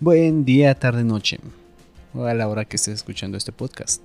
Buen 0.00 0.44
día, 0.44 0.76
tarde, 0.76 1.02
noche, 1.02 1.40
o 2.14 2.22
a 2.22 2.32
la 2.32 2.46
hora 2.46 2.64
que 2.64 2.76
estés 2.76 2.94
escuchando 2.94 3.36
este 3.36 3.50
podcast. 3.50 4.00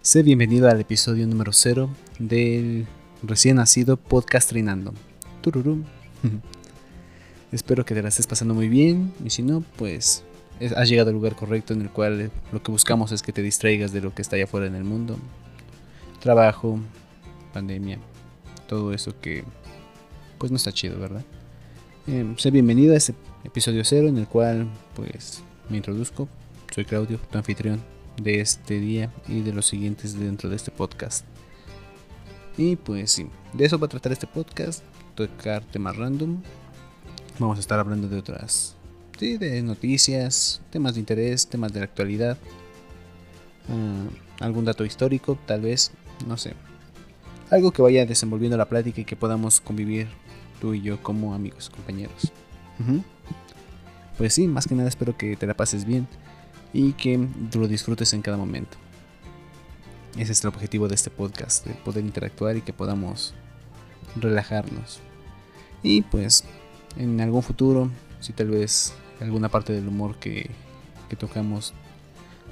Sé 0.00 0.22
bienvenido 0.22 0.70
al 0.70 0.80
episodio 0.80 1.26
número 1.26 1.52
0 1.52 1.90
del 2.20 2.86
recién 3.20 3.56
nacido 3.56 3.96
podcast 3.96 4.48
Trinando. 4.48 4.94
Tururum. 5.40 5.82
Espero 7.50 7.84
que 7.84 7.96
te 7.96 8.02
la 8.02 8.10
estés 8.10 8.28
pasando 8.28 8.54
muy 8.54 8.68
bien 8.68 9.12
y 9.24 9.30
si 9.30 9.42
no, 9.42 9.64
pues 9.74 10.22
has 10.76 10.88
llegado 10.88 11.08
al 11.08 11.16
lugar 11.16 11.34
correcto 11.34 11.72
en 11.72 11.80
el 11.80 11.90
cual 11.90 12.30
lo 12.52 12.62
que 12.62 12.70
buscamos 12.70 13.10
es 13.10 13.20
que 13.20 13.32
te 13.32 13.42
distraigas 13.42 13.92
de 13.92 14.02
lo 14.02 14.14
que 14.14 14.22
está 14.22 14.36
allá 14.36 14.44
afuera 14.44 14.68
en 14.68 14.76
el 14.76 14.84
mundo. 14.84 15.18
Trabajo, 16.20 16.78
pandemia, 17.52 17.98
todo 18.68 18.92
eso 18.92 19.20
que 19.20 19.42
pues 20.38 20.52
no 20.52 20.58
está 20.58 20.70
chido, 20.70 20.96
¿verdad? 21.00 21.24
Eh, 22.06 22.34
sé 22.36 22.52
bienvenido 22.52 22.94
a 22.94 22.98
este 22.98 23.14
episodio 23.44 23.84
0 23.84 24.08
en 24.08 24.18
el 24.18 24.26
cual 24.26 24.68
pues 24.94 25.42
me 25.68 25.76
introduzco. 25.76 26.28
Soy 26.74 26.84
Claudio, 26.84 27.18
tu 27.30 27.38
anfitrión 27.38 27.80
de 28.20 28.40
este 28.40 28.80
día 28.80 29.12
y 29.28 29.42
de 29.42 29.52
los 29.52 29.66
siguientes 29.66 30.18
dentro 30.18 30.48
de 30.48 30.56
este 30.56 30.70
podcast. 30.70 31.24
Y 32.56 32.76
pues 32.76 33.12
sí, 33.12 33.26
de 33.52 33.64
eso 33.64 33.78
va 33.78 33.86
a 33.86 33.90
tratar 33.90 34.12
este 34.12 34.26
podcast, 34.26 34.82
tocar 35.14 35.62
temas 35.64 35.96
random. 35.96 36.42
Vamos 37.38 37.58
a 37.58 37.60
estar 37.60 37.78
hablando 37.78 38.08
de 38.08 38.18
otras, 38.18 38.76
sí, 39.18 39.36
de 39.36 39.60
noticias, 39.62 40.60
temas 40.70 40.94
de 40.94 41.00
interés, 41.00 41.46
temas 41.46 41.72
de 41.72 41.80
la 41.80 41.86
actualidad, 41.86 42.38
ah, 43.68 44.44
algún 44.44 44.64
dato 44.64 44.84
histórico, 44.84 45.38
tal 45.46 45.62
vez, 45.62 45.90
no 46.26 46.36
sé. 46.36 46.54
Algo 47.50 47.72
que 47.72 47.82
vaya 47.82 48.06
desenvolviendo 48.06 48.56
la 48.56 48.68
plática 48.68 49.00
y 49.00 49.04
que 49.04 49.16
podamos 49.16 49.60
convivir 49.60 50.08
tú 50.60 50.74
y 50.74 50.80
yo 50.80 51.02
como 51.02 51.34
amigos, 51.34 51.70
compañeros. 51.70 52.32
Pues 54.16 54.34
sí, 54.34 54.46
más 54.46 54.66
que 54.66 54.74
nada 54.74 54.88
espero 54.88 55.16
que 55.16 55.36
te 55.36 55.46
la 55.46 55.54
pases 55.54 55.84
bien 55.84 56.06
y 56.72 56.92
que 56.92 57.28
lo 57.54 57.68
disfrutes 57.68 58.12
en 58.12 58.22
cada 58.22 58.36
momento. 58.36 58.76
Ese 60.16 60.32
es 60.32 60.42
el 60.42 60.48
objetivo 60.48 60.86
de 60.86 60.94
este 60.94 61.10
podcast, 61.10 61.66
de 61.66 61.74
poder 61.74 62.04
interactuar 62.04 62.56
y 62.56 62.60
que 62.60 62.72
podamos 62.72 63.34
relajarnos. 64.16 65.00
Y 65.82 66.02
pues 66.02 66.44
en 66.96 67.20
algún 67.20 67.42
futuro, 67.42 67.90
si 68.20 68.32
tal 68.32 68.50
vez 68.50 68.94
alguna 69.20 69.48
parte 69.48 69.72
del 69.72 69.88
humor 69.88 70.16
que, 70.16 70.50
que 71.08 71.16
tocamos 71.16 71.74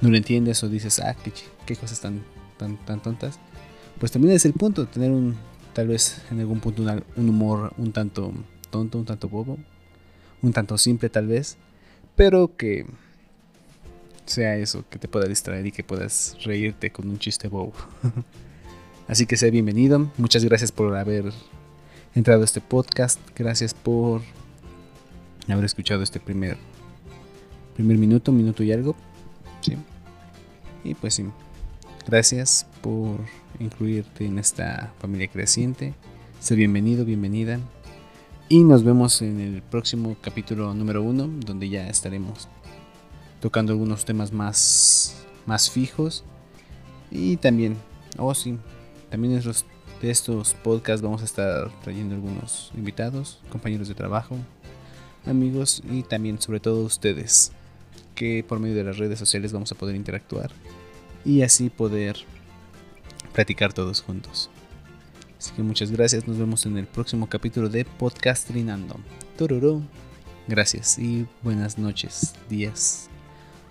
no 0.00 0.10
lo 0.10 0.16
entiendes 0.16 0.62
o 0.64 0.69
dices, 0.69 0.98
ah, 0.98 1.14
qué, 1.22 1.32
qué 1.64 1.77
cosas 1.77 2.00
tan, 2.00 2.22
tan, 2.56 2.77
tan 2.84 3.00
tontas, 3.00 3.38
pues 4.00 4.10
también 4.10 4.34
es 4.34 4.44
el 4.44 4.52
punto, 4.52 4.86
tener 4.86 5.12
un, 5.12 5.36
tal 5.72 5.86
vez 5.86 6.20
en 6.30 6.41
algún 6.41 6.58
punto 6.58 6.82
un 6.82 7.28
humor 7.28 7.72
un 7.78 7.92
tanto 7.92 8.32
tonto, 8.70 8.98
un 8.98 9.04
tanto 9.04 9.28
bobo, 9.28 9.58
un 10.42 10.52
tanto 10.52 10.76
simple 10.76 11.08
tal 11.08 11.26
vez, 11.26 11.56
pero 12.16 12.56
que 12.56 12.86
sea 14.26 14.56
eso, 14.56 14.84
que 14.90 14.98
te 14.98 15.08
pueda 15.08 15.26
distraer 15.26 15.66
y 15.66 15.72
que 15.72 15.84
puedas 15.84 16.36
reírte 16.44 16.90
con 16.90 17.08
un 17.08 17.18
chiste 17.18 17.48
bobo. 17.48 17.72
Así 19.08 19.26
que 19.26 19.36
sé 19.36 19.50
bienvenido, 19.50 20.10
muchas 20.16 20.44
gracias 20.44 20.72
por 20.72 20.96
haber 20.96 21.32
entrado 22.14 22.42
a 22.42 22.44
este 22.44 22.60
podcast, 22.60 23.18
gracias 23.36 23.74
por 23.74 24.22
haber 25.48 25.64
escuchado 25.64 26.02
este 26.02 26.20
primer 26.20 26.56
primer 27.74 27.98
minuto, 27.98 28.32
minuto 28.32 28.62
y 28.62 28.72
algo. 28.72 28.94
Sí. 29.60 29.76
Y 30.84 30.94
pues 30.94 31.14
sí, 31.14 31.24
gracias 32.06 32.66
por 32.80 33.18
incluirte 33.58 34.26
en 34.26 34.38
esta 34.38 34.92
familia 34.98 35.28
creciente. 35.28 35.94
Sé 36.40 36.54
bienvenido, 36.54 37.04
bienvenida. 37.04 37.60
Y 38.48 38.64
nos 38.64 38.84
vemos 38.84 39.22
en 39.22 39.40
el 39.40 39.62
próximo 39.62 40.16
capítulo 40.20 40.74
número 40.74 41.02
uno, 41.02 41.26
donde 41.26 41.68
ya 41.68 41.88
estaremos 41.88 42.48
tocando 43.40 43.72
algunos 43.72 44.04
temas 44.04 44.32
más, 44.32 45.24
más 45.46 45.70
fijos. 45.70 46.22
Y 47.10 47.38
también, 47.38 47.76
oh 48.18 48.34
sí, 48.34 48.58
también 49.10 49.40
de 49.40 50.10
estos 50.10 50.54
podcasts 50.54 51.02
vamos 51.02 51.22
a 51.22 51.25
estar 51.25 51.70
trayendo 51.82 52.14
algunos 52.14 52.70
invitados, 52.76 53.41
compañeros 53.50 53.88
de 53.88 53.94
trabajo, 53.94 54.36
amigos 55.26 55.82
y 55.91 56.02
también 56.02 56.41
sobre 56.41 56.60
todo 56.60 56.84
ustedes, 56.84 57.52
que 58.14 58.44
por 58.47 58.58
medio 58.58 58.76
de 58.76 58.84
las 58.84 58.98
redes 58.98 59.19
sociales 59.19 59.52
vamos 59.52 59.72
a 59.72 59.76
poder 59.76 59.97
interactuar 59.97 60.50
y 61.25 61.42
así 61.42 61.70
poder 61.70 62.16
platicar 63.32 63.72
todos 63.72 64.02
juntos. 64.02 64.50
Muchas 65.58 65.90
gracias, 65.90 66.26
nos 66.26 66.38
vemos 66.38 66.64
en 66.66 66.78
el 66.78 66.86
próximo 66.86 67.28
capítulo 67.28 67.68
de 67.68 67.84
Podcast 67.84 68.48
Trinando. 68.48 68.96
Tororo. 69.36 69.82
Gracias 70.48 70.98
y 70.98 71.26
buenas 71.42 71.78
noches, 71.78 72.34
días 72.48 73.08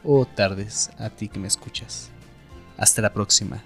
o 0.03 0.25
tardes 0.25 0.91
a 0.97 1.09
ti 1.09 1.27
que 1.27 1.39
me 1.39 1.47
escuchas. 1.47 2.09
Hasta 2.77 3.01
la 3.01 3.13
próxima. 3.13 3.63